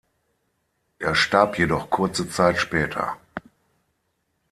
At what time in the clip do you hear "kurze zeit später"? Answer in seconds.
1.91-3.17